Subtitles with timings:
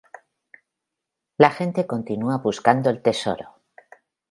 [1.37, 3.61] La gente continúa buscando el tesoro.